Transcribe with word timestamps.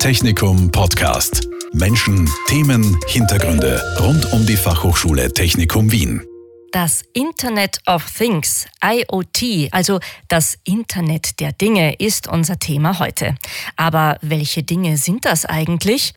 Technikum 0.00 0.70
Podcast. 0.70 1.42
Menschen, 1.74 2.26
Themen, 2.46 2.98
Hintergründe 3.06 3.82
rund 4.00 4.32
um 4.32 4.46
die 4.46 4.56
Fachhochschule 4.56 5.30
Technikum 5.30 5.92
Wien. 5.92 6.29
Das 6.72 7.02
Internet 7.14 7.80
of 7.86 8.08
Things, 8.16 8.66
IoT, 8.80 9.72
also 9.72 9.98
das 10.28 10.56
Internet 10.62 11.40
der 11.40 11.50
Dinge, 11.50 11.94
ist 11.94 12.28
unser 12.28 12.60
Thema 12.60 13.00
heute. 13.00 13.34
Aber 13.74 14.18
welche 14.22 14.62
Dinge 14.62 14.96
sind 14.96 15.24
das 15.24 15.44
eigentlich? 15.44 16.14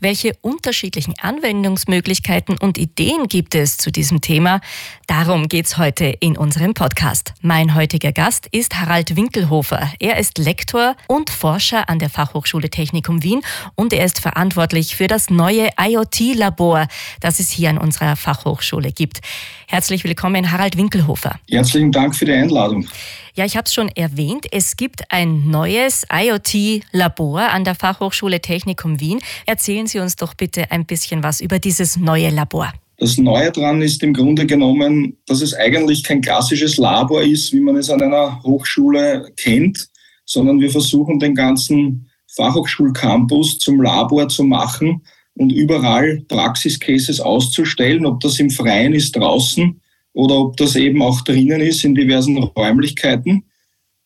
Welche 0.00 0.36
unterschiedlichen 0.42 1.14
Anwendungsmöglichkeiten 1.18 2.58
und 2.58 2.76
Ideen 2.76 3.28
gibt 3.28 3.54
es 3.54 3.78
zu 3.78 3.90
diesem 3.90 4.20
Thema? 4.20 4.60
Darum 5.06 5.48
geht's 5.48 5.78
heute 5.78 6.04
in 6.04 6.36
unserem 6.36 6.74
Podcast. 6.74 7.32
Mein 7.40 7.74
heutiger 7.74 8.12
Gast 8.12 8.46
ist 8.52 8.78
Harald 8.78 9.16
Winkelhofer. 9.16 9.90
Er 10.00 10.18
ist 10.18 10.36
Lektor 10.36 10.96
und 11.08 11.30
Forscher 11.30 11.88
an 11.88 11.98
der 11.98 12.10
Fachhochschule 12.10 12.68
Technikum 12.68 13.22
Wien 13.22 13.40
und 13.74 13.94
er 13.94 14.04
ist 14.04 14.20
verantwortlich 14.20 14.96
für 14.96 15.06
das 15.06 15.30
neue 15.30 15.70
IoT-Labor, 15.80 16.88
das 17.20 17.40
es 17.40 17.50
hier 17.50 17.70
an 17.70 17.78
unserer 17.78 18.16
Fachhochschule 18.16 18.92
gibt. 18.92 19.20
Herzlich 19.66 19.93
willkommen, 20.02 20.50
Harald 20.50 20.76
Winkelhofer. 20.76 21.38
Herzlichen 21.48 21.92
Dank 21.92 22.16
für 22.16 22.24
die 22.24 22.32
Einladung. 22.32 22.88
Ja, 23.34 23.44
ich 23.44 23.56
habe 23.56 23.66
es 23.66 23.74
schon 23.74 23.88
erwähnt. 23.88 24.46
Es 24.50 24.76
gibt 24.76 25.02
ein 25.10 25.48
neues 25.48 26.04
IoT-Labor 26.12 27.50
an 27.50 27.62
der 27.62 27.76
Fachhochschule 27.76 28.40
Technikum 28.40 28.98
Wien. 28.98 29.20
Erzählen 29.46 29.86
Sie 29.86 30.00
uns 30.00 30.16
doch 30.16 30.34
bitte 30.34 30.72
ein 30.72 30.84
bisschen 30.86 31.22
was 31.22 31.40
über 31.40 31.60
dieses 31.60 31.96
neue 31.96 32.30
Labor. 32.30 32.72
Das 32.96 33.18
Neue 33.18 33.52
daran 33.52 33.82
ist 33.82 34.02
im 34.02 34.14
Grunde 34.14 34.46
genommen, 34.46 35.16
dass 35.26 35.42
es 35.42 35.54
eigentlich 35.54 36.02
kein 36.02 36.20
klassisches 36.20 36.76
Labor 36.76 37.22
ist, 37.22 37.52
wie 37.52 37.60
man 37.60 37.76
es 37.76 37.90
an 37.90 38.02
einer 38.02 38.42
Hochschule 38.42 39.32
kennt, 39.36 39.88
sondern 40.24 40.60
wir 40.60 40.70
versuchen 40.70 41.18
den 41.18 41.34
ganzen 41.34 42.08
Fachhochschulcampus 42.34 43.58
zum 43.58 43.80
Labor 43.80 44.28
zu 44.28 44.44
machen 44.44 45.02
und 45.34 45.50
überall 45.50 46.24
Praxiscases 46.28 47.20
auszustellen, 47.20 48.06
ob 48.06 48.20
das 48.20 48.38
im 48.38 48.50
Freien 48.50 48.94
ist 48.94 49.16
draußen 49.16 49.80
oder 50.14 50.36
ob 50.36 50.56
das 50.56 50.76
eben 50.76 51.02
auch 51.02 51.20
drinnen 51.22 51.60
ist 51.60 51.84
in 51.84 51.94
diversen 51.94 52.38
Räumlichkeiten. 52.38 53.44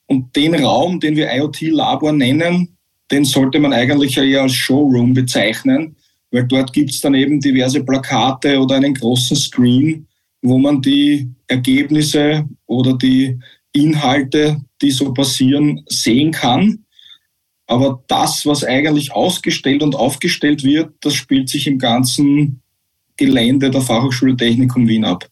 Und 0.07 0.35
den 0.35 0.55
Raum, 0.55 0.99
den 1.01 1.15
wir 1.15 1.33
IoT-Labor 1.33 2.13
nennen, 2.13 2.77
den 3.11 3.25
sollte 3.25 3.61
man 3.61 3.73
eigentlich 3.73 4.17
eher 4.17 4.43
als 4.43 4.55
Showroom 4.55 5.15
bezeichnen, 5.15 5.97
weil 6.31 6.47
dort 6.47 6.73
gibt 6.73 6.91
es 6.91 7.01
dann 7.01 7.15
eben 7.15 7.41
diverse 7.41 7.85
Plakate 7.85 8.59
oder 8.59 8.77
einen 8.77 8.95
großen 8.95 9.37
Screen, 9.37 10.07
wo 10.43 10.59
man 10.59 10.83
die 10.83 11.31
Ergebnisse 11.47 12.47
oder 12.67 12.97
die 12.97 13.39
Inhalte, 13.73 14.61
die 14.81 14.91
so 14.91 15.13
passieren, 15.13 15.85
sehen 15.89 16.33
kann. 16.33 16.85
Aber 17.67 18.03
das, 18.09 18.47
was 18.47 18.65
eigentlich 18.65 19.13
ausgestellt 19.13 19.83
und 19.83 19.95
aufgestellt 19.95 20.65
wird, 20.65 20.95
das 21.03 21.15
spielt 21.15 21.51
sich 21.51 21.67
im 21.67 21.79
ganzen 21.79 22.63
Gelände 23.17 23.71
der 23.71 23.83
Fachhochschule 23.83 24.37
Technikum 24.37 24.89
Wien 24.89 25.05
ab. 25.05 25.29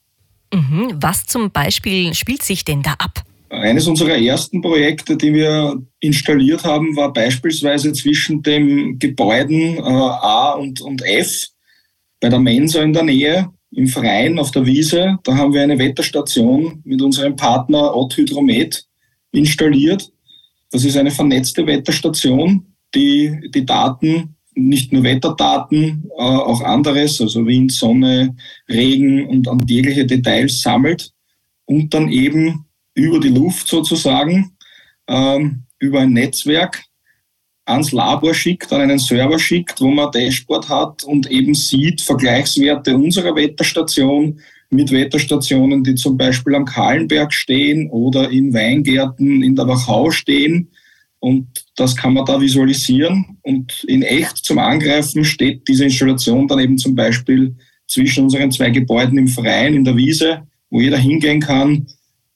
Mhm. 0.57 0.97
Was 1.01 1.27
zum 1.27 1.51
Beispiel 1.51 2.15
spielt 2.15 2.43
sich 2.43 2.65
denn 2.65 2.83
da 2.83 2.93
ab? 2.93 3.23
Eines 3.51 3.87
unserer 3.87 4.17
ersten 4.17 4.63
Projekte, 4.63 5.17
die 5.17 5.35
wir 5.35 5.81
installiert 6.01 6.65
haben, 6.65 6.97
war 6.97 7.13
beispielsweise 7.13 7.93
zwischen 7.93 8.43
den 8.43 8.99
Gebäuden 8.99 9.77
äh, 9.77 9.81
A 9.81 10.53
und, 10.53 10.81
und 10.81 11.03
F 11.03 11.49
bei 12.21 12.31
der 12.31 12.41
Mensa 12.41 12.83
in 12.83 12.95
der 12.95 13.03
Nähe 13.03 13.51
im 13.71 13.87
Freien 13.87 14.39
auf 14.39 14.51
der 14.51 14.65
Wiese. 14.65 15.19
Da 15.25 15.37
haben 15.37 15.53
wir 15.53 15.63
eine 15.63 15.79
Wetterstation 15.79 16.81
mit 16.85 17.03
unserem 17.03 17.37
Partner 17.37 17.95
Ott 17.95 18.17
Hydromet 18.17 18.87
installiert. 19.33 20.11
Das 20.71 20.85
ist 20.85 20.97
eine 20.97 21.11
vernetzte 21.11 21.67
Wetterstation, 21.67 22.75
die 22.95 23.51
die 23.55 23.67
Daten, 23.67 24.36
nicht 24.57 24.93
nur 24.93 25.05
Wetterdaten, 25.05 26.11
äh, 26.17 26.23
auch 26.23 26.63
anderes, 26.63 27.21
also 27.21 27.47
Wind, 27.47 27.73
Sonne, 27.73 28.35
Regen 28.69 29.27
und, 29.27 29.47
und 29.47 29.71
jegliche 29.71 30.07
Details 30.07 30.63
sammelt 30.63 31.13
und 31.67 31.93
dann 31.93 32.09
eben 32.11 32.65
über 32.95 33.21
die 33.21 33.29
Luft 33.29 33.69
sozusagen, 33.69 34.57
ähm, 35.07 35.65
über 35.79 36.01
ein 36.01 36.15
Netzwerk 36.15 36.83
ans 37.67 37.93
Labor 37.93 38.33
schickt, 38.33 38.73
an 38.73 38.81
einen 38.81 38.99
Server 38.99 39.39
schickt, 39.39 39.81
wo 39.81 39.89
man 39.89 40.11
Dashboard 40.11 40.69
hat 40.69 41.05
und 41.05 41.31
eben 41.31 41.55
sieht 41.55 42.01
Vergleichswerte 42.01 42.97
unserer 42.97 43.35
Wetterstation 43.35 44.41
mit 44.71 44.91
Wetterstationen, 44.91 45.85
die 45.85 45.97
zum 45.97 46.17
Beispiel 46.17 46.55
am 46.55 46.65
Kahlenberg 46.65 47.33
stehen 47.33 47.91
oder 47.91 48.31
in 48.31 48.55
Weingärten 48.55 49.43
in 49.43 49.55
der 49.55 49.69
Wachau 49.69 50.11
stehen. 50.11 50.71
Und 51.19 51.66
das 51.77 51.95
kann 51.95 52.15
man 52.15 52.25
da 52.25 52.41
visualisieren. 52.41 53.39
Und 53.43 53.85
in 53.85 54.03
echt 54.03 54.39
zum 54.39 54.59
Angreifen 54.59 55.25
steht 55.25 55.69
diese 55.69 55.85
Installation 55.85 56.49
dann 56.49 56.59
eben 56.59 56.79
zum 56.79 56.95
Beispiel 56.95 57.55
zwischen 57.87 58.25
unseren 58.25 58.51
zwei 58.51 58.71
Gebäuden 58.71 59.19
im 59.19 59.29
Freien, 59.29 59.75
in 59.75 59.85
der 59.85 59.97
Wiese, 59.97 60.43
wo 60.71 60.81
jeder 60.81 60.99
hingehen 60.99 61.41
kann 61.41 61.87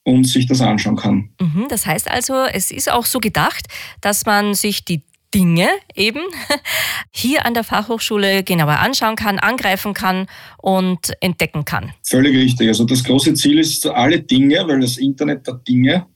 und 0.04 0.24
sich 0.26 0.46
das 0.46 0.60
anschauen 0.60 0.96
kann. 0.96 1.30
Mhm, 1.40 1.66
das 1.68 1.86
heißt 1.86 2.10
also, 2.10 2.44
es 2.44 2.70
ist 2.70 2.90
auch 2.90 3.06
so 3.06 3.18
gedacht, 3.18 3.66
dass 4.00 4.26
man 4.26 4.54
sich 4.54 4.84
die 4.84 5.02
Dinge 5.34 5.68
eben 5.94 6.20
hier 7.10 7.46
an 7.46 7.54
der 7.54 7.64
Fachhochschule 7.64 8.42
genauer 8.42 8.78
anschauen 8.78 9.16
kann, 9.16 9.38
angreifen 9.38 9.94
kann 9.94 10.26
und 10.58 11.12
entdecken 11.20 11.64
kann. 11.64 11.92
Völlig 12.02 12.36
richtig. 12.36 12.68
Also 12.68 12.84
das 12.84 13.04
große 13.04 13.34
Ziel 13.34 13.58
ist 13.58 13.86
alle 13.86 14.20
Dinge, 14.20 14.62
weil 14.66 14.80
das 14.80 14.98
Internet 14.98 15.46
der 15.46 15.54
Dinge 15.54 16.06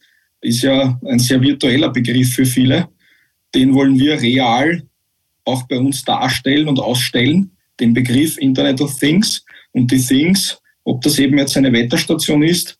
ist 0.40 0.62
ja 0.62 0.98
ein 1.06 1.18
sehr 1.18 1.40
virtueller 1.40 1.90
Begriff 1.90 2.34
für 2.34 2.44
viele. 2.44 2.88
Den 3.54 3.74
wollen 3.74 3.98
wir 3.98 4.20
real 4.20 4.82
auch 5.44 5.64
bei 5.64 5.78
uns 5.78 6.04
darstellen 6.04 6.68
und 6.68 6.80
ausstellen. 6.80 7.50
Den 7.80 7.92
Begriff 7.92 8.38
Internet 8.38 8.80
of 8.80 8.98
Things 8.98 9.44
und 9.72 9.90
die 9.90 9.98
Things, 9.98 10.58
ob 10.84 11.02
das 11.02 11.18
eben 11.18 11.38
jetzt 11.38 11.56
eine 11.56 11.72
Wetterstation 11.72 12.42
ist 12.42 12.78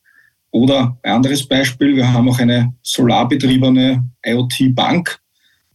oder 0.50 0.98
ein 1.02 1.12
anderes 1.12 1.46
Beispiel, 1.46 1.96
wir 1.96 2.12
haben 2.12 2.28
auch 2.28 2.38
eine 2.38 2.74
solarbetriebene 2.82 4.04
IoT-Bank 4.24 5.20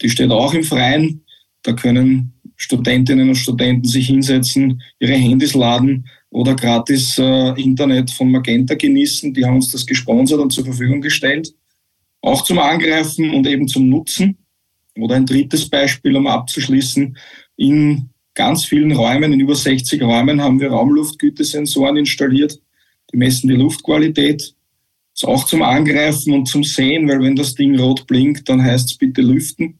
die 0.01 0.09
steht 0.09 0.31
auch 0.31 0.53
im 0.53 0.63
Freien. 0.63 1.25
Da 1.63 1.73
können 1.73 2.33
Studentinnen 2.55 3.29
und 3.29 3.35
Studenten 3.35 3.87
sich 3.87 4.07
hinsetzen, 4.07 4.81
ihre 4.99 5.13
Handys 5.13 5.53
laden 5.53 6.07
oder 6.29 6.55
gratis 6.55 7.17
äh, 7.17 7.61
Internet 7.61 8.11
von 8.11 8.31
Magenta 8.31 8.75
genießen. 8.75 9.33
Die 9.33 9.45
haben 9.45 9.55
uns 9.55 9.69
das 9.69 9.85
gesponsert 9.85 10.39
und 10.39 10.51
zur 10.51 10.65
Verfügung 10.65 11.01
gestellt. 11.01 11.53
Auch 12.21 12.43
zum 12.43 12.59
Angreifen 12.59 13.31
und 13.31 13.47
eben 13.47 13.67
zum 13.67 13.89
Nutzen. 13.89 14.37
Oder 14.97 15.15
ein 15.15 15.25
drittes 15.25 15.69
Beispiel, 15.69 16.15
um 16.15 16.27
abzuschließen. 16.27 17.17
In 17.57 18.09
ganz 18.33 18.65
vielen 18.65 18.91
Räumen, 18.91 19.33
in 19.33 19.39
über 19.39 19.55
60 19.55 20.01
Räumen, 20.01 20.41
haben 20.41 20.59
wir 20.59 20.69
Raumluftgütesensoren 20.71 21.97
installiert. 21.97 22.59
Die 23.11 23.17
messen 23.17 23.49
die 23.49 23.55
Luftqualität. 23.55 24.53
Ist 25.13 25.25
auch 25.25 25.45
zum 25.45 25.61
Angreifen 25.61 26.33
und 26.33 26.47
zum 26.47 26.63
Sehen, 26.63 27.07
weil 27.07 27.21
wenn 27.21 27.35
das 27.35 27.55
Ding 27.55 27.77
rot 27.77 28.07
blinkt, 28.07 28.47
dann 28.47 28.63
heißt 28.63 28.91
es 28.91 28.97
bitte 28.97 29.21
lüften. 29.21 29.79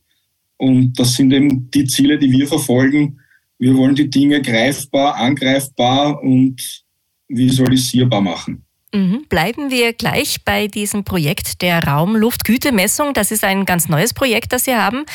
Und 0.57 0.99
das 0.99 1.15
sind 1.15 1.31
eben 1.31 1.71
die 1.71 1.85
Ziele, 1.85 2.19
die 2.19 2.31
wir 2.31 2.47
verfolgen. 2.47 3.21
Wir 3.57 3.75
wollen 3.75 3.95
die 3.95 4.09
Dinge 4.09 4.41
greifbar, 4.41 5.15
angreifbar 5.15 6.21
und 6.21 6.83
visualisierbar 7.29 8.21
machen. 8.21 8.65
Mhm. 8.93 9.25
Bleiben 9.29 9.69
wir 9.69 9.93
gleich 9.93 10.37
bei 10.43 10.67
diesem 10.67 11.03
Projekt 11.03 11.61
der 11.61 11.83
Raumluftgütemessung. 11.83 13.13
Das 13.13 13.31
ist 13.31 13.43
ein 13.43 13.65
ganz 13.65 13.87
neues 13.87 14.13
Projekt, 14.13 14.51
das 14.51 14.65
Sie 14.65 14.75
haben. 14.75 15.05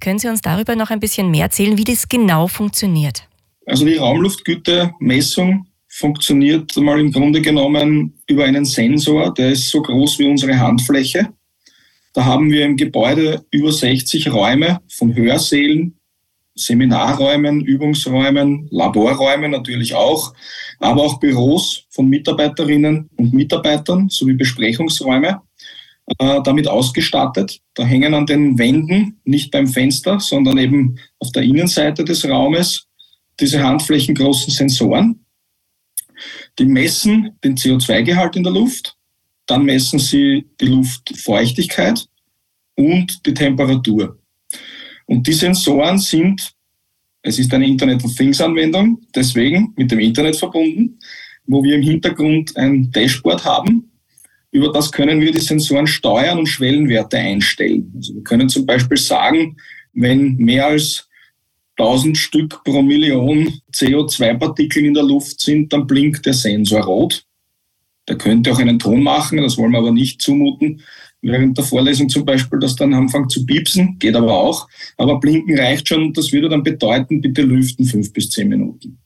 Können 0.00 0.18
Sie 0.18 0.28
uns 0.28 0.42
darüber 0.42 0.76
noch 0.76 0.90
ein 0.90 1.00
bisschen 1.00 1.30
mehr 1.30 1.44
erzählen, 1.44 1.78
wie 1.78 1.84
das 1.84 2.08
genau 2.08 2.46
funktioniert? 2.46 3.26
Also 3.66 3.86
die 3.86 3.96
Raumluftgütemessung 3.96 5.66
funktioniert 5.88 6.76
mal 6.76 6.98
im 6.98 7.12
Grunde 7.12 7.40
genommen 7.40 8.18
über 8.26 8.44
einen 8.44 8.64
Sensor, 8.64 9.32
der 9.34 9.50
ist 9.50 9.68
so 9.68 9.82
groß 9.82 10.18
wie 10.18 10.26
unsere 10.26 10.58
Handfläche. 10.58 11.28
Da 12.14 12.24
haben 12.24 12.50
wir 12.50 12.64
im 12.64 12.76
Gebäude 12.76 13.44
über 13.50 13.72
60 13.72 14.32
Räume 14.32 14.80
von 14.88 15.14
Hörsälen, 15.14 15.98
Seminarräumen, 16.54 17.62
Übungsräumen, 17.62 18.68
Laborräumen 18.70 19.50
natürlich 19.50 19.94
auch, 19.94 20.34
aber 20.78 21.02
auch 21.02 21.18
Büros 21.18 21.84
von 21.90 22.08
Mitarbeiterinnen 22.08 23.08
und 23.16 23.32
Mitarbeitern 23.32 24.08
sowie 24.08 24.34
Besprechungsräume 24.34 25.40
äh, 26.18 26.40
damit 26.42 26.68
ausgestattet. 26.68 27.60
Da 27.74 27.84
hängen 27.84 28.14
an 28.14 28.26
den 28.26 28.58
Wänden, 28.58 29.20
nicht 29.24 29.50
beim 29.50 29.66
Fenster, 29.66 30.20
sondern 30.20 30.58
eben 30.58 30.98
auf 31.18 31.32
der 31.32 31.42
Innenseite 31.42 32.04
des 32.04 32.28
Raumes 32.28 32.86
diese 33.40 33.62
handflächengroßen 33.62 34.52
Sensoren. 34.52 35.24
Die 36.58 36.66
messen 36.66 37.36
den 37.42 37.56
CO2-Gehalt 37.56 38.36
in 38.36 38.42
der 38.42 38.52
Luft, 38.52 38.96
dann 39.46 39.64
messen 39.64 39.98
Sie 39.98 40.46
die 40.60 40.66
Luftfeuchtigkeit 40.66 42.06
und 42.76 43.26
die 43.26 43.34
Temperatur. 43.34 44.18
Und 45.12 45.26
die 45.26 45.34
Sensoren 45.34 45.98
sind, 45.98 46.54
es 47.20 47.38
ist 47.38 47.52
eine 47.52 47.66
Internet 47.66 48.02
of 48.02 48.14
Things 48.14 48.40
Anwendung, 48.40 48.98
deswegen 49.14 49.74
mit 49.76 49.90
dem 49.90 49.98
Internet 49.98 50.36
verbunden, 50.36 50.98
wo 51.44 51.62
wir 51.62 51.74
im 51.74 51.82
Hintergrund 51.82 52.56
ein 52.56 52.90
Dashboard 52.90 53.44
haben. 53.44 53.92
Über 54.52 54.72
das 54.72 54.90
können 54.90 55.20
wir 55.20 55.30
die 55.30 55.40
Sensoren 55.40 55.86
steuern 55.86 56.38
und 56.38 56.46
Schwellenwerte 56.46 57.18
einstellen. 57.18 57.92
Also 57.94 58.14
wir 58.14 58.22
können 58.22 58.48
zum 58.48 58.64
Beispiel 58.64 58.96
sagen, 58.96 59.58
wenn 59.92 60.36
mehr 60.36 60.68
als 60.68 61.06
1000 61.76 62.16
Stück 62.16 62.64
pro 62.64 62.80
Million 62.80 63.52
CO2-Partikel 63.74 64.82
in 64.82 64.94
der 64.94 65.04
Luft 65.04 65.42
sind, 65.42 65.74
dann 65.74 65.86
blinkt 65.86 66.24
der 66.24 66.32
Sensor 66.32 66.84
rot. 66.84 67.26
Der 68.08 68.16
könnte 68.16 68.50
auch 68.50 68.58
einen 68.58 68.78
Ton 68.78 69.02
machen, 69.02 69.42
das 69.42 69.58
wollen 69.58 69.72
wir 69.72 69.78
aber 69.78 69.92
nicht 69.92 70.22
zumuten. 70.22 70.80
Während 71.24 71.56
der 71.56 71.64
Vorlesung 71.64 72.08
zum 72.08 72.24
Beispiel, 72.24 72.58
dass 72.58 72.74
dann 72.74 72.92
anfängt 72.92 73.30
zu 73.30 73.46
piepsen, 73.46 73.96
geht 74.00 74.16
aber 74.16 74.34
auch. 74.34 74.68
Aber 74.96 75.20
blinken 75.20 75.56
reicht 75.56 75.88
schon, 75.88 76.12
das 76.12 76.32
würde 76.32 76.48
dann 76.48 76.64
bedeuten, 76.64 77.20
bitte 77.20 77.42
lüften 77.42 77.84
fünf 77.84 78.12
bis 78.12 78.28
zehn 78.30 78.48
Minuten. 78.48 78.98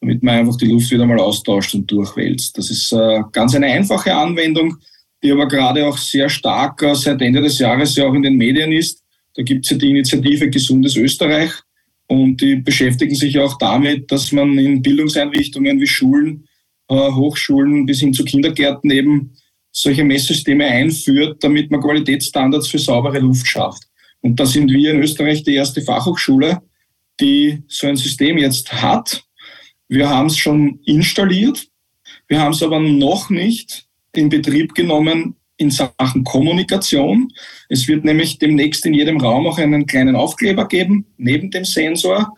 Damit 0.00 0.22
man 0.22 0.36
einfach 0.36 0.56
die 0.56 0.66
Luft 0.66 0.92
wieder 0.92 1.06
mal 1.06 1.18
austauscht 1.18 1.74
und 1.74 1.90
durchwälzt. 1.90 2.56
Das 2.56 2.70
ist 2.70 2.92
äh, 2.92 3.20
ganz 3.32 3.56
eine 3.56 3.66
einfache 3.66 4.14
Anwendung, 4.14 4.76
die 5.24 5.32
aber 5.32 5.48
gerade 5.48 5.84
auch 5.84 5.98
sehr 5.98 6.28
stark 6.28 6.82
äh, 6.82 6.94
seit 6.94 7.20
Ende 7.20 7.42
des 7.42 7.58
Jahres 7.58 7.96
ja 7.96 8.06
auch 8.06 8.14
in 8.14 8.22
den 8.22 8.36
Medien 8.36 8.70
ist. 8.70 9.02
Da 9.34 9.42
gibt 9.42 9.64
es 9.64 9.72
ja 9.72 9.76
die 9.76 9.90
Initiative 9.90 10.48
Gesundes 10.48 10.96
Österreich 10.96 11.50
und 12.06 12.40
die 12.40 12.56
beschäftigen 12.56 13.16
sich 13.16 13.40
auch 13.40 13.58
damit, 13.58 14.12
dass 14.12 14.30
man 14.30 14.56
in 14.56 14.82
Bildungseinrichtungen 14.82 15.80
wie 15.80 15.86
Schulen, 15.88 16.46
äh, 16.88 16.94
Hochschulen 16.94 17.86
bis 17.86 17.98
hin 17.98 18.14
zu 18.14 18.22
Kindergärten 18.24 18.90
eben 18.92 19.32
solche 19.78 20.04
Messsysteme 20.04 20.64
einführt, 20.64 21.44
damit 21.44 21.70
man 21.70 21.82
Qualitätsstandards 21.82 22.68
für 22.68 22.78
saubere 22.78 23.18
Luft 23.18 23.46
schafft. 23.46 23.82
Und 24.22 24.40
da 24.40 24.46
sind 24.46 24.70
wir 24.70 24.92
in 24.92 25.02
Österreich 25.02 25.42
die 25.42 25.54
erste 25.54 25.82
Fachhochschule, 25.82 26.62
die 27.20 27.62
so 27.68 27.86
ein 27.86 27.96
System 27.96 28.38
jetzt 28.38 28.72
hat. 28.72 29.22
Wir 29.88 30.08
haben 30.08 30.26
es 30.26 30.38
schon 30.38 30.80
installiert, 30.86 31.68
wir 32.26 32.40
haben 32.40 32.52
es 32.52 32.62
aber 32.62 32.80
noch 32.80 33.28
nicht 33.28 33.86
in 34.14 34.30
Betrieb 34.30 34.74
genommen 34.74 35.36
in 35.58 35.70
Sachen 35.70 36.24
Kommunikation. 36.24 37.30
Es 37.68 37.86
wird 37.86 38.04
nämlich 38.04 38.38
demnächst 38.38 38.86
in 38.86 38.94
jedem 38.94 39.20
Raum 39.20 39.46
auch 39.46 39.58
einen 39.58 39.86
kleinen 39.86 40.16
Aufkleber 40.16 40.66
geben, 40.68 41.04
neben 41.18 41.50
dem 41.50 41.66
Sensor. 41.66 42.34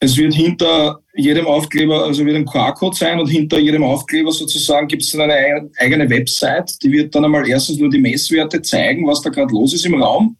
Es 0.00 0.16
wird 0.16 0.32
hinter 0.32 1.00
jedem 1.16 1.46
Aufkleber, 1.46 2.04
also 2.04 2.24
wird 2.24 2.36
ein 2.36 2.44
QR-Code 2.44 2.96
sein 2.96 3.18
und 3.18 3.26
hinter 3.26 3.58
jedem 3.58 3.82
Aufkleber 3.82 4.30
sozusagen 4.30 4.86
gibt 4.86 5.02
es 5.02 5.10
dann 5.10 5.22
eine 5.22 5.68
eigene 5.78 6.08
Website, 6.08 6.80
die 6.82 6.92
wird 6.92 7.14
dann 7.14 7.24
einmal 7.24 7.48
erstens 7.48 7.78
nur 7.78 7.90
die 7.90 7.98
Messwerte 7.98 8.62
zeigen, 8.62 9.06
was 9.06 9.22
da 9.22 9.30
gerade 9.30 9.52
los 9.52 9.74
ist 9.74 9.86
im 9.86 10.00
Raum, 10.00 10.36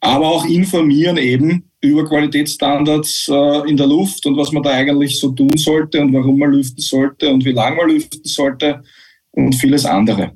aber 0.00 0.26
auch 0.26 0.44
informieren 0.44 1.18
eben 1.18 1.70
über 1.80 2.04
Qualitätsstandards 2.04 3.28
äh, 3.28 3.70
in 3.70 3.76
der 3.76 3.86
Luft 3.86 4.26
und 4.26 4.36
was 4.36 4.50
man 4.50 4.62
da 4.62 4.70
eigentlich 4.70 5.20
so 5.20 5.30
tun 5.30 5.56
sollte 5.56 6.00
und 6.00 6.12
warum 6.12 6.38
man 6.38 6.50
lüften 6.50 6.80
sollte 6.80 7.28
und 7.28 7.44
wie 7.44 7.52
lange 7.52 7.76
man 7.76 7.90
lüften 7.90 8.24
sollte 8.24 8.82
und 9.30 9.54
vieles 9.54 9.84
andere. 9.84 10.32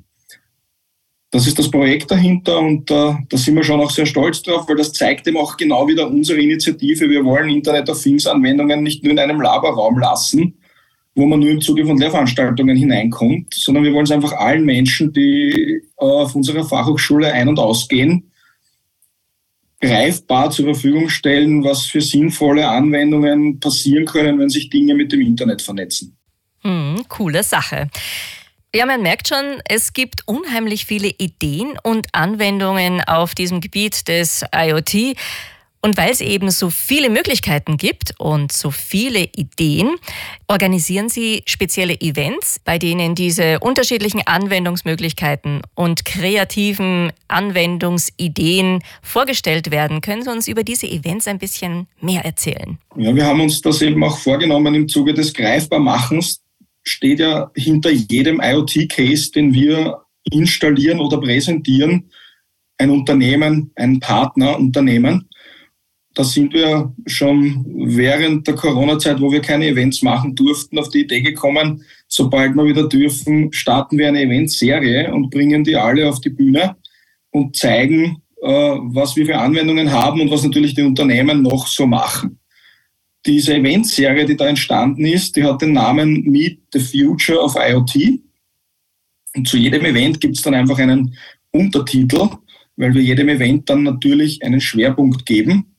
Das 1.31 1.45
ist 1.45 1.59
das 1.59 1.69
Projekt 1.69 2.09
dahinter 2.09 2.57
und 2.59 2.89
äh, 2.89 3.13
da 3.29 3.37
sind 3.37 3.55
wir 3.55 3.63
schon 3.63 3.79
auch 3.79 3.91
sehr 3.91 4.07
stolz 4.07 4.41
drauf, 4.41 4.67
weil 4.67 4.77
das 4.77 4.93
zeigt 4.93 5.27
eben 5.27 5.37
auch 5.37 5.57
genau 5.57 5.87
wieder 5.87 6.07
unsere 6.07 6.41
Initiative. 6.41 7.07
Wir 7.07 7.23
wollen 7.23 7.49
Internet 7.49 7.87
of 7.87 8.01
Things 8.01 8.25
Anwendungen 8.25 8.81
nicht 8.81 9.03
nur 9.03 9.11
in 9.11 9.19
einem 9.19 9.39
Laberraum 9.39 9.99
lassen, 9.99 10.57
wo 11.13 11.27
man 11.27 11.39
nur 11.39 11.49
im 11.49 11.61
Zuge 11.61 11.85
von 11.85 11.99
Lehrveranstaltungen 11.99 12.75
hineinkommt, 12.75 13.53
sondern 13.53 13.83
wir 13.83 13.93
wollen 13.93 14.05
es 14.05 14.11
einfach 14.11 14.33
allen 14.33 14.65
Menschen, 14.65 15.13
die 15.13 15.51
äh, 15.51 15.81
auf 15.97 16.33
unserer 16.33 16.63
Fachhochschule 16.63 17.31
ein- 17.31 17.49
und 17.49 17.59
ausgehen, 17.59 18.31
greifbar 19.81 20.49
zur 20.49 20.65
Verfügung 20.65 21.09
stellen, 21.09 21.63
was 21.63 21.85
für 21.85 22.01
sinnvolle 22.01 22.67
Anwendungen 22.67 23.59
passieren 23.59 24.05
können, 24.05 24.39
wenn 24.39 24.49
sich 24.49 24.69
Dinge 24.69 24.95
mit 24.95 25.11
dem 25.11 25.21
Internet 25.21 25.61
vernetzen. 25.61 26.17
Hm, 26.63 27.03
coole 27.07 27.43
Sache. 27.43 27.87
Ja, 28.75 28.85
man 28.85 29.01
merkt 29.01 29.27
schon, 29.27 29.61
es 29.67 29.93
gibt 29.93 30.27
unheimlich 30.27 30.85
viele 30.85 31.07
Ideen 31.07 31.73
und 31.81 32.05
Anwendungen 32.13 33.01
auf 33.01 33.33
diesem 33.33 33.61
Gebiet 33.61 34.07
des 34.07 34.45
IoT. 34.55 35.15
Und 35.81 35.97
weil 35.97 36.11
es 36.11 36.21
eben 36.21 36.51
so 36.51 36.69
viele 36.69 37.09
Möglichkeiten 37.09 37.77
gibt 37.77 38.13
und 38.19 38.51
so 38.51 38.69
viele 38.69 39.23
Ideen, 39.35 39.95
organisieren 40.47 41.09
Sie 41.09 41.41
spezielle 41.45 41.99
Events, 41.99 42.59
bei 42.59 42.77
denen 42.77 43.15
diese 43.15 43.59
unterschiedlichen 43.59 44.21
Anwendungsmöglichkeiten 44.27 45.61
und 45.73 46.05
kreativen 46.05 47.11
Anwendungsideen 47.29 48.83
vorgestellt 49.01 49.71
werden. 49.71 50.01
Können 50.01 50.21
Sie 50.21 50.29
uns 50.29 50.47
über 50.47 50.63
diese 50.63 50.85
Events 50.85 51.27
ein 51.27 51.39
bisschen 51.39 51.87
mehr 52.01 52.23
erzählen? 52.23 52.77
Ja, 52.97 53.15
wir 53.15 53.25
haben 53.25 53.41
uns 53.41 53.61
das 53.61 53.81
eben 53.81 54.03
auch 54.03 54.19
vorgenommen 54.19 54.75
im 54.75 54.87
Zuge 54.87 55.13
des 55.13 55.33
Greifbarmachens 55.33 56.41
steht 56.89 57.19
ja 57.19 57.51
hinter 57.55 57.91
jedem 57.91 58.41
IoT-Case, 58.41 59.31
den 59.31 59.53
wir 59.53 60.01
installieren 60.31 60.99
oder 60.99 61.19
präsentieren, 61.19 62.09
ein 62.77 62.89
Unternehmen, 62.89 63.71
ein 63.75 63.99
Partnerunternehmen. 63.99 65.29
Da 66.15 66.23
sind 66.23 66.53
wir 66.53 66.93
schon 67.05 67.65
während 67.67 68.47
der 68.47 68.55
Corona-Zeit, 68.55 69.21
wo 69.21 69.31
wir 69.31 69.41
keine 69.41 69.67
Events 69.67 70.01
machen 70.01 70.35
durften, 70.35 70.79
auf 70.79 70.89
die 70.89 71.01
Idee 71.01 71.21
gekommen, 71.21 71.83
sobald 72.07 72.55
wir 72.55 72.65
wieder 72.65 72.87
dürfen, 72.87 73.53
starten 73.53 73.97
wir 73.97 74.07
eine 74.07 74.23
Eventserie 74.23 75.13
und 75.13 75.29
bringen 75.29 75.63
die 75.63 75.75
alle 75.75 76.09
auf 76.09 76.19
die 76.19 76.31
Bühne 76.31 76.75
und 77.31 77.55
zeigen, 77.55 78.21
äh, 78.41 78.47
was 78.47 79.15
wir 79.15 79.25
für 79.25 79.37
Anwendungen 79.37 79.91
haben 79.91 80.19
und 80.21 80.31
was 80.31 80.43
natürlich 80.43 80.73
die 80.73 80.83
Unternehmen 80.83 81.43
noch 81.43 81.67
so 81.67 81.85
machen 81.85 82.38
diese 83.25 83.55
Eventserie, 83.55 84.25
die 84.25 84.37
da 84.37 84.47
entstanden 84.47 85.05
ist, 85.05 85.35
die 85.35 85.43
hat 85.43 85.61
den 85.61 85.73
Namen 85.73 86.23
Meet 86.23 86.61
the 86.73 86.79
Future 86.79 87.39
of 87.39 87.55
IoT. 87.55 88.21
Und 89.35 89.47
zu 89.47 89.57
jedem 89.57 89.85
Event 89.85 90.21
gibt 90.21 90.37
es 90.37 90.43
dann 90.43 90.53
einfach 90.53 90.79
einen 90.79 91.15
Untertitel, 91.51 92.29
weil 92.77 92.93
wir 92.93 93.01
jedem 93.01 93.29
Event 93.29 93.69
dann 93.69 93.83
natürlich 93.83 94.43
einen 94.43 94.61
Schwerpunkt 94.61 95.25
geben. 95.25 95.75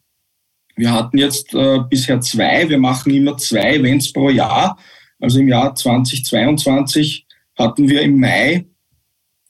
Wir 0.77 0.93
hatten 0.93 1.19
jetzt 1.19 1.55
äh, 1.55 1.81
bisher 1.89 2.21
zwei, 2.21 2.69
wir 2.69 2.79
machen 2.79 3.13
immer 3.13 3.37
zwei 3.37 3.77
Events 3.77 4.13
pro 4.13 4.31
Jahr. 4.31 4.79
Also 5.19 5.41
im 5.41 5.49
Jahr 5.49 5.75
2022 5.75 7.27
hatten 7.59 7.89
wir 7.89 8.03
im 8.03 8.19
Mai 8.19 8.67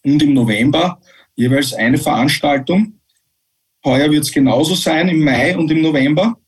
und 0.05 0.23
im 0.23 0.35
November 0.35 1.01
jeweils 1.37 1.73
eine 1.75 1.99
Veranstaltung. 1.99 3.01
Heuer 3.85 4.11
wird 4.11 4.25
es 4.25 4.33
genauso 4.33 4.75
sein 4.75 5.09
im 5.09 5.23
Mai 5.23 5.57
und 5.57 5.71
im 5.71 5.83
November. 5.83 6.40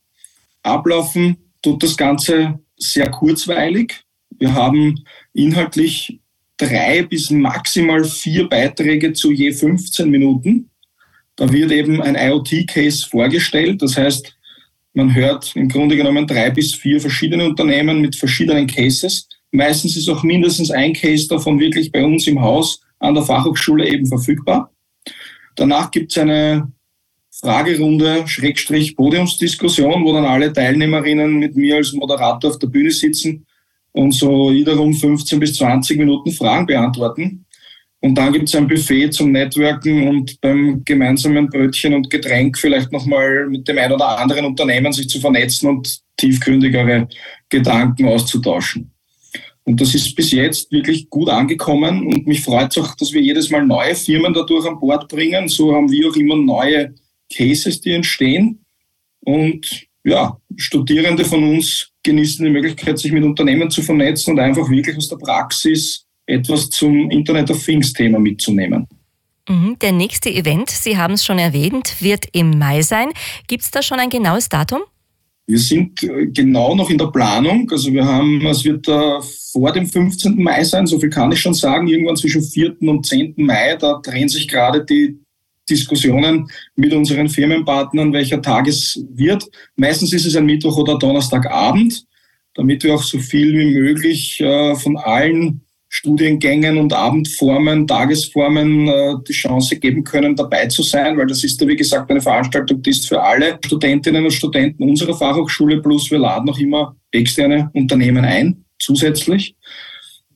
Ablaufen 0.63 1.37
tut 1.63 1.83
das 1.83 1.97
Ganze 1.97 2.61
sehr 2.77 3.11
kurzweilig. 3.11 4.05
Wir 4.39 4.55
haben 4.55 5.05
inhaltlich 5.33 6.21
drei 6.57 7.03
bis 7.03 7.31
maximal 7.31 8.05
vier 8.05 8.49
Beiträge 8.49 9.13
zu 9.13 9.31
je 9.31 9.53
15 9.53 10.11
Minuten. 10.11 10.71
Da 11.37 11.51
wird 11.51 11.73
eben 11.73 12.03
ein 12.03 12.15
IoT-Case 12.15 13.07
vorgestellt. 13.09 13.83
Das 13.83 13.97
heißt, 13.97 14.37
man 14.95 15.15
hört 15.15 15.57
im 15.57 15.69
Grunde 15.69 15.97
genommen 15.97 16.27
drei 16.27 16.51
bis 16.51 16.75
vier 16.75 17.01
verschiedene 17.01 17.47
Unternehmen 17.47 18.01
mit 18.01 18.17
verschiedenen 18.17 18.67
Cases. 18.67 19.29
Meistens 19.51 19.97
ist 19.97 20.09
auch 20.09 20.23
mindestens 20.23 20.71
ein 20.71 20.93
Case 20.93 21.29
davon 21.29 21.59
wirklich 21.59 21.91
bei 21.91 22.05
uns 22.05 22.27
im 22.27 22.41
Haus 22.41 22.81
an 22.99 23.15
der 23.15 23.23
Fachhochschule 23.23 23.89
eben 23.89 24.07
verfügbar. 24.07 24.73
Danach 25.57 25.91
gibt 25.91 26.13
es 26.13 26.19
eine 26.19 26.71
Fragerunde, 27.43 28.23
Schrägstrich 28.27 28.95
Podiumsdiskussion, 28.95 30.05
wo 30.05 30.13
dann 30.13 30.25
alle 30.25 30.53
Teilnehmerinnen 30.53 31.41
mit 31.41 31.57
mir 31.57 31.77
als 31.77 31.93
Moderator 31.93 32.51
auf 32.51 32.59
der 32.61 32.69
Bühne 32.69 32.93
sitzen 32.93 33.45
und 33.91 34.13
so 34.15 34.53
wiederum 34.53 34.95
15 34.95 35.41
bis 35.41 35.57
20 35.57 35.99
Minuten 35.99 36.31
Fragen 36.31 36.67
beantworten. 36.67 37.45
Und 38.01 38.17
dann 38.17 38.33
gibt 38.33 38.49
es 38.49 38.55
ein 38.55 38.69
Buffet 38.69 39.11
zum 39.11 39.33
Networken 39.33 40.09
und 40.09 40.41
beim 40.41 40.83
gemeinsamen 40.85 41.49
Brötchen 41.49 41.95
und 41.95 42.11
Getränk 42.11 42.59
vielleicht 42.59 42.93
nochmal 42.93 43.49
mit 43.49 43.67
dem 43.67 43.79
ein 43.79 43.93
oder 43.93 44.19
anderen 44.19 44.45
Unternehmen 44.45 44.93
sich 44.93 45.09
zu 45.09 45.21
vernetzen 45.21 45.69
und 45.69 46.01
tiefgründigere 46.17 47.09
Gedanken 47.49 48.07
auszutauschen. 48.07 48.93
Und 49.65 49.81
das 49.81 49.95
ist 49.95 50.15
bis 50.15 50.33
jetzt 50.33 50.71
wirklich 50.73 51.09
gut 51.11 51.29
angekommen 51.29 52.07
und 52.07 52.27
mich 52.27 52.41
freut 52.41 52.77
es 52.77 52.83
auch, 52.83 52.97
dass 52.97 53.13
wir 53.13 53.21
jedes 53.21 53.51
Mal 53.51 53.65
neue 53.65 53.95
Firmen 53.95 54.35
dadurch 54.35 54.67
an 54.67 54.81
Bord 54.81 55.09
bringen. 55.09 55.49
So 55.49 55.73
haben 55.73 55.91
wir 55.91 56.09
auch 56.09 56.17
immer 56.17 56.37
neue 56.37 56.95
Cases, 57.35 57.81
die 57.81 57.93
entstehen. 57.93 58.65
Und 59.21 59.87
ja, 60.05 60.37
Studierende 60.57 61.25
von 61.25 61.43
uns 61.45 61.91
genießen 62.03 62.45
die 62.45 62.51
Möglichkeit, 62.51 62.99
sich 62.99 63.13
mit 63.13 63.25
Unternehmen 63.25 63.71
zu 63.71 63.83
vernetzen 63.83 64.33
und 64.33 64.41
einfach 64.41 64.69
wirklich 64.69 64.97
aus 64.97 65.09
der 65.09 65.17
Praxis 65.17 66.07
etwas 66.27 66.71
zum 66.71 67.11
Internet 67.11 67.51
of 67.51 67.65
Things 67.65 67.93
Thema 67.93 68.19
mitzunehmen. 68.19 68.87
Mhm, 69.49 69.77
der 69.81 69.93
nächste 69.93 70.31
Event, 70.31 70.71
Sie 70.71 70.97
haben 70.97 71.15
es 71.15 71.25
schon 71.25 71.39
erwähnt, 71.39 71.97
wird 72.01 72.27
im 72.33 72.59
Mai 72.59 72.83
sein. 72.83 73.09
Gibt 73.49 73.65
es 73.65 73.71
da 73.71 73.83
schon 73.83 73.99
ein 73.99 74.11
genaues 74.11 74.49
Datum? 74.49 74.83
Wir 75.47 75.59
sind 75.59 76.03
äh, 76.05 76.27
genau 76.27 76.75
noch 76.75 76.89
in 76.91 76.99
der 76.99 77.09
Planung. 77.09 77.69
Also 77.71 77.93
wir 77.93 78.05
haben, 78.05 78.45
es 78.47 78.65
wird 78.65 78.87
äh, 78.89 79.21
vor 79.51 79.73
dem 79.73 79.87
15. 79.87 80.41
Mai 80.41 80.63
sein, 80.63 80.87
so 80.87 81.01
viel 81.01 81.11
kann 81.11 81.33
ich 81.33 81.41
schon 81.41 81.55
sagen, 81.55 81.89
irgendwann 81.89 82.17
zwischen 82.17 82.43
4. 82.43 82.77
und 82.83 83.05
10. 83.05 83.35
Mai. 83.37 83.77
Da 83.77 84.01
drehen 84.03 84.29
sich 84.29 84.47
gerade 84.47 84.85
die 84.85 85.19
Diskussionen 85.69 86.49
mit 86.77 86.93
unseren 86.93 87.29
Firmenpartnern, 87.29 88.13
welcher 88.13 88.43
Tag 88.43 88.67
es 88.69 89.05
wird. 89.13 89.45
Meistens 89.77 90.13
ist 90.13 90.27
es 90.27 90.37
ein 90.37 90.47
Mittwoch 90.47 90.77
oder 90.77 90.99
Donnerstagabend, 90.99 92.05
damit 92.55 92.85
wir 92.85 92.95
auch 92.95 93.03
so 93.03 93.19
viel 93.19 93.53
wie 93.53 93.79
möglich 93.79 94.41
äh, 94.41 94.75
von 94.75 94.97
allen 94.97 95.63
Studiengängen 95.95 96.79
und 96.79 96.95
Abendformen, 96.95 97.87
Tagesformen 97.87 98.89
äh, 98.89 99.15
die 99.29 99.35
Chance 99.35 99.79
geben 99.79 100.05
können, 100.05 100.35
dabei 100.35 100.67
zu 100.67 100.83
sein, 100.83 101.19
weil 101.19 101.27
das 101.27 101.45
ist 101.45 101.61
ja, 101.61 101.69
wie 101.69 101.77
gesagt, 101.77 102.11
eine 102.11 102.23
Veranstaltung, 102.23 102.81
die 102.81 102.91
ist 102.91 103.07
für 103.07 103.23
alle 103.23 103.59
Studentinnen 103.63 104.25
und 104.25 104.31
Studenten 104.31 104.89
unserer 104.89 105.15
Fachhochschule, 105.15 105.83
plus 105.83 106.11
wir 106.11 106.19
laden 106.19 106.47
noch 106.47 106.59
immer 106.59 106.97
externe 107.11 107.71
Unternehmen 107.75 108.25
ein, 108.25 108.65
zusätzlich. 108.79 109.55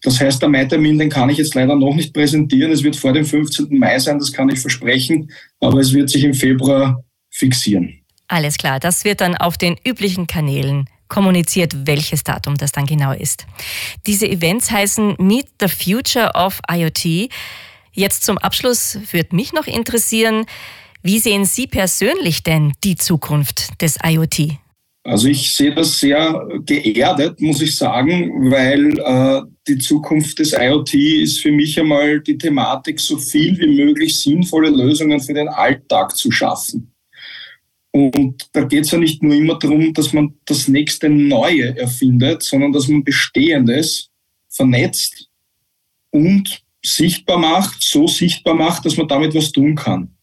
Das 0.03 0.21
heißt, 0.21 0.43
der 0.43 0.49
Mai-Termin, 0.49 0.99
den 0.99 1.11
kann 1.11 1.29
ich 1.31 1.38
jetzt 1.38 1.55
leider 1.55 1.75
noch 1.75 1.95
nicht 1.95 2.12
präsentieren. 2.12 2.73
Es 2.73 2.83
wird 2.83 2.97
vor 2.97 3.12
dem 3.12 3.25
15. 3.25 3.79
Mai 3.79 3.99
sein, 3.99 4.19
das 4.19 4.33
kann 4.33 4.49
ich 4.49 4.59
versprechen, 4.59 5.31
aber 5.61 5.81
es 5.81 5.93
wird 5.93 6.11
sich 6.11 6.25
im 6.25 6.35
Februar 6.35 7.03
fixieren. 7.31 8.00
Alles 8.29 8.57
klar, 8.57 8.81
das 8.81 9.05
wird 9.05 9.21
dann 9.21 9.37
auf 9.37 9.57
den 9.57 9.76
üblichen 9.87 10.26
Kanälen 10.26 10.87
kommuniziert, 11.09 11.87
welches 11.87 12.25
Datum 12.25 12.57
das 12.57 12.73
dann 12.73 12.87
genau 12.87 13.12
ist. 13.12 13.47
Diese 14.07 14.29
Events 14.29 14.71
heißen 14.71 15.17
Meet 15.19 15.47
the 15.61 15.69
Future 15.69 16.33
of 16.35 16.61
IoT. 16.69 17.31
Jetzt 17.93 18.25
zum 18.25 18.38
Abschluss 18.38 18.99
würde 19.12 19.35
mich 19.35 19.53
noch 19.53 19.67
interessieren, 19.67 20.45
wie 21.03 21.21
sehen 21.21 21.45
Sie 21.45 21.69
persönlich 21.69 22.43
denn 22.43 22.73
die 22.83 22.97
Zukunft 22.97 23.81
des 23.81 23.97
IoT? 24.05 24.59
Also 25.07 25.29
ich 25.29 25.55
sehe 25.55 25.73
das 25.73 26.01
sehr 26.01 26.49
geerdet, 26.65 27.41
muss 27.41 27.63
ich 27.63 27.77
sagen, 27.77 28.51
weil 28.51 28.99
äh, 28.99 29.43
die 29.69 29.79
Zukunft 29.79 30.41
des 30.41 30.53
IoT 30.53 30.95
ist 30.95 31.41
für 31.41 31.53
mich 31.53 31.79
einmal 31.79 32.21
die 32.21 32.37
Thematik, 32.37 32.99
so 32.99 33.17
viel 33.17 33.57
wie 33.61 33.69
möglich 33.69 34.21
sinnvolle 34.21 34.69
Lösungen 34.69 35.21
für 35.21 35.33
den 35.33 35.47
Alltag 35.47 36.17
zu 36.17 36.33
schaffen. 36.33 36.93
Und 37.93 38.49
da 38.53 38.65
geht 38.65 38.85
es 38.85 38.91
ja 38.91 38.99
nicht 38.99 39.23
nur 39.23 39.35
immer 39.35 39.57
darum, 39.61 39.95
dass 39.95 40.13
man 40.13 40.35
das 40.45 40.67
nächste 40.67 41.09
Neue 41.09 41.79
erfindet, 41.79 42.43
sondern 42.43 42.73
dass 42.73 42.89
man 42.89 43.05
Bestehendes 43.05 44.11
vernetzt 44.49 45.29
und 46.11 46.63
sichtbar 46.85 47.39
macht, 47.39 47.81
so 47.81 48.09
sichtbar 48.09 48.55
macht, 48.55 48.85
dass 48.85 48.97
man 48.97 49.07
damit 49.07 49.37
was 49.37 49.53
tun 49.53 49.77
kann. 49.77 50.15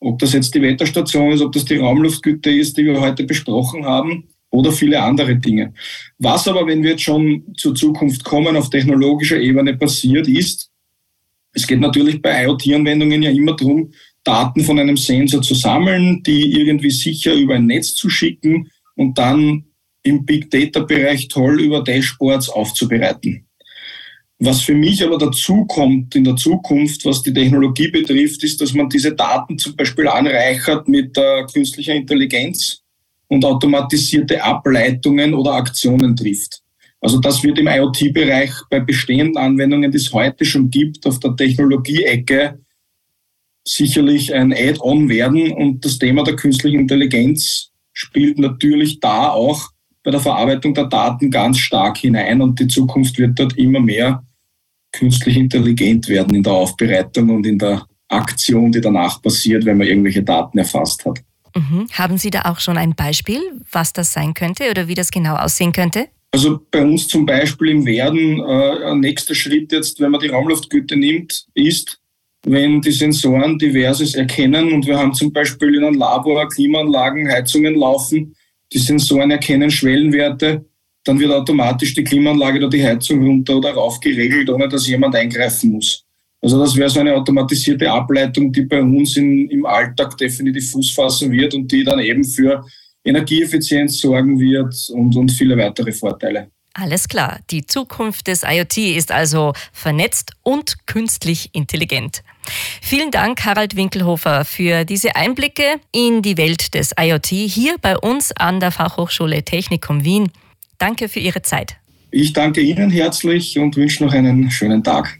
Ob 0.00 0.18
das 0.18 0.32
jetzt 0.32 0.54
die 0.54 0.62
Wetterstation 0.62 1.32
ist, 1.32 1.40
ob 1.40 1.52
das 1.52 1.64
die 1.64 1.76
Raumluftgüte 1.76 2.50
ist, 2.50 2.76
die 2.76 2.84
wir 2.84 3.00
heute 3.00 3.24
besprochen 3.24 3.84
haben, 3.84 4.28
oder 4.50 4.72
viele 4.72 5.02
andere 5.02 5.36
Dinge. 5.36 5.74
Was 6.18 6.48
aber, 6.48 6.66
wenn 6.66 6.82
wir 6.82 6.92
jetzt 6.92 7.02
schon 7.02 7.44
zur 7.56 7.74
Zukunft 7.74 8.24
kommen, 8.24 8.56
auf 8.56 8.70
technologischer 8.70 9.38
Ebene 9.38 9.76
passiert, 9.76 10.28
ist, 10.28 10.70
es 11.52 11.66
geht 11.66 11.80
natürlich 11.80 12.20
bei 12.20 12.44
IoT-Anwendungen 12.44 13.22
ja 13.22 13.30
immer 13.30 13.56
darum, 13.56 13.92
Daten 14.24 14.62
von 14.62 14.78
einem 14.78 14.96
Sensor 14.96 15.40
zu 15.42 15.54
sammeln, 15.54 16.22
die 16.22 16.60
irgendwie 16.60 16.90
sicher 16.90 17.34
über 17.34 17.54
ein 17.54 17.66
Netz 17.66 17.94
zu 17.94 18.10
schicken 18.10 18.70
und 18.94 19.16
dann 19.18 19.64
im 20.02 20.24
Big 20.24 20.50
Data-Bereich 20.50 21.28
toll 21.28 21.60
über 21.60 21.82
Dashboards 21.82 22.48
aufzubereiten. 22.48 23.45
Was 24.38 24.60
für 24.60 24.74
mich 24.74 25.02
aber 25.02 25.16
dazu 25.16 25.64
kommt 25.64 26.14
in 26.14 26.24
der 26.24 26.36
Zukunft, 26.36 27.06
was 27.06 27.22
die 27.22 27.32
Technologie 27.32 27.88
betrifft, 27.88 28.44
ist, 28.44 28.60
dass 28.60 28.74
man 28.74 28.88
diese 28.88 29.14
Daten 29.14 29.58
zum 29.58 29.74
Beispiel 29.74 30.08
anreichert 30.08 30.88
mit 30.88 31.16
äh, 31.16 31.44
künstlicher 31.50 31.94
Intelligenz 31.94 32.82
und 33.28 33.44
automatisierte 33.44 34.42
Ableitungen 34.42 35.32
oder 35.32 35.52
Aktionen 35.52 36.14
trifft. 36.14 36.62
Also 37.00 37.18
das 37.18 37.42
wird 37.42 37.58
im 37.58 37.66
IoT-Bereich 37.68 38.52
bei 38.68 38.80
bestehenden 38.80 39.38
Anwendungen, 39.38 39.90
die 39.90 39.96
es 39.96 40.12
heute 40.12 40.44
schon 40.44 40.70
gibt, 40.70 41.06
auf 41.06 41.18
der 41.20 41.34
Technologie-Ecke 41.34 42.58
sicherlich 43.64 44.34
ein 44.34 44.52
Add-on 44.52 45.08
werden. 45.08 45.52
Und 45.52 45.84
das 45.84 45.98
Thema 45.98 46.24
der 46.24 46.36
künstlichen 46.36 46.80
Intelligenz 46.80 47.70
spielt 47.92 48.38
natürlich 48.38 49.00
da 49.00 49.30
auch 49.30 49.70
bei 50.02 50.10
der 50.10 50.20
Verarbeitung 50.20 50.74
der 50.74 50.86
Daten 50.86 51.30
ganz 51.30 51.58
stark 51.58 51.98
hinein. 51.98 52.42
Und 52.42 52.60
die 52.60 52.68
Zukunft 52.68 53.18
wird 53.18 53.38
dort 53.38 53.56
immer 53.56 53.80
mehr 53.80 54.25
künstlich 54.98 55.36
intelligent 55.36 56.08
werden 56.08 56.34
in 56.34 56.42
der 56.42 56.52
Aufbereitung 56.52 57.30
und 57.30 57.46
in 57.46 57.58
der 57.58 57.86
Aktion, 58.08 58.72
die 58.72 58.80
danach 58.80 59.20
passiert, 59.20 59.64
wenn 59.64 59.78
man 59.78 59.86
irgendwelche 59.86 60.22
Daten 60.22 60.58
erfasst 60.58 61.04
hat. 61.04 61.20
Mhm. 61.54 61.86
Haben 61.92 62.18
Sie 62.18 62.30
da 62.30 62.42
auch 62.42 62.60
schon 62.60 62.76
ein 62.76 62.94
Beispiel, 62.94 63.40
was 63.70 63.92
das 63.92 64.12
sein 64.12 64.34
könnte 64.34 64.70
oder 64.70 64.88
wie 64.88 64.94
das 64.94 65.10
genau 65.10 65.36
aussehen 65.36 65.72
könnte? 65.72 66.08
Also 66.32 66.60
bei 66.70 66.82
uns 66.82 67.08
zum 67.08 67.24
Beispiel 67.24 67.70
im 67.70 67.86
Werden, 67.86 68.40
äh, 68.40 68.90
ein 68.90 69.00
nächster 69.00 69.34
Schritt 69.34 69.72
jetzt, 69.72 70.00
wenn 70.00 70.10
man 70.10 70.20
die 70.20 70.28
Raumluftgüte 70.28 70.96
nimmt, 70.96 71.46
ist, 71.54 71.98
wenn 72.44 72.80
die 72.80 72.92
Sensoren 72.92 73.58
diverses 73.58 74.14
erkennen 74.14 74.72
und 74.72 74.86
wir 74.86 74.98
haben 74.98 75.14
zum 75.14 75.32
Beispiel 75.32 75.74
in 75.74 75.84
einem 75.84 75.98
Labor 75.98 76.48
Klimaanlagen, 76.48 77.28
Heizungen 77.28 77.74
laufen, 77.74 78.36
die 78.72 78.78
Sensoren 78.78 79.30
erkennen 79.30 79.70
Schwellenwerte, 79.70 80.64
dann 81.06 81.18
wird 81.18 81.32
automatisch 81.32 81.94
die 81.94 82.04
Klimaanlage 82.04 82.58
oder 82.58 82.68
die 82.68 82.84
Heizung 82.84 83.22
runter 83.24 83.56
oder 83.56 83.72
rauf 83.72 84.00
geregelt, 84.00 84.50
ohne 84.50 84.68
dass 84.68 84.86
jemand 84.88 85.14
eingreifen 85.14 85.72
muss. 85.72 86.04
Also 86.42 86.60
das 86.60 86.76
wäre 86.76 86.90
so 86.90 87.00
eine 87.00 87.14
automatisierte 87.14 87.90
Ableitung, 87.90 88.52
die 88.52 88.62
bei 88.62 88.80
uns 88.80 89.16
in, 89.16 89.48
im 89.48 89.64
Alltag 89.64 90.16
definitiv 90.18 90.70
Fuß 90.70 90.92
fassen 90.92 91.30
wird 91.30 91.54
und 91.54 91.70
die 91.70 91.82
dann 91.82 92.00
eben 92.00 92.24
für 92.24 92.64
Energieeffizienz 93.04 94.00
sorgen 94.00 94.38
wird 94.38 94.74
und, 94.90 95.16
und 95.16 95.30
viele 95.30 95.56
weitere 95.56 95.92
Vorteile. 95.92 96.50
Alles 96.74 97.08
klar, 97.08 97.40
die 97.50 97.64
Zukunft 97.64 98.26
des 98.26 98.42
IoT 98.42 98.76
ist 98.76 99.10
also 99.10 99.54
vernetzt 99.72 100.32
und 100.42 100.86
künstlich 100.86 101.48
intelligent. 101.54 102.22
Vielen 102.82 103.10
Dank, 103.10 103.46
Harald 103.46 103.76
Winkelhofer, 103.76 104.44
für 104.44 104.84
diese 104.84 105.16
Einblicke 105.16 105.80
in 105.90 106.20
die 106.20 106.36
Welt 106.36 106.74
des 106.74 106.92
IoT 107.00 107.28
hier 107.28 107.76
bei 107.80 107.96
uns 107.96 108.32
an 108.32 108.60
der 108.60 108.72
Fachhochschule 108.72 109.42
Technikum 109.42 110.04
Wien. 110.04 110.30
Danke 110.78 111.08
für 111.08 111.20
Ihre 111.20 111.42
Zeit. 111.42 111.76
Ich 112.10 112.32
danke 112.32 112.60
Ihnen 112.60 112.90
herzlich 112.90 113.58
und 113.58 113.76
wünsche 113.76 114.04
noch 114.04 114.12
einen 114.12 114.50
schönen 114.50 114.82
Tag. 114.82 115.18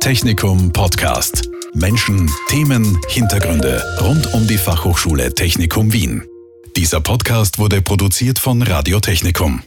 Technikum 0.00 0.72
Podcast. 0.72 1.48
Menschen, 1.74 2.30
Themen, 2.48 2.98
Hintergründe 3.08 3.82
rund 4.00 4.32
um 4.34 4.46
die 4.46 4.58
Fachhochschule 4.58 5.34
Technikum 5.34 5.92
Wien. 5.92 6.22
Dieser 6.76 7.00
Podcast 7.00 7.58
wurde 7.58 7.82
produziert 7.82 8.38
von 8.38 8.62
Radio 8.62 9.00
Technikum. 9.00 9.62